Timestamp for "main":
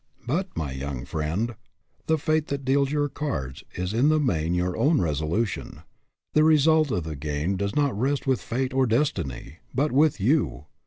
4.19-4.55